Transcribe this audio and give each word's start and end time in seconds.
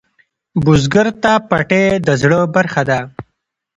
بزګر 0.63 1.07
ته 1.23 1.33
پټی 1.49 1.85
د 2.05 2.07
زړۀ 2.21 2.41
برخه 2.55 2.81
ده 2.89 2.99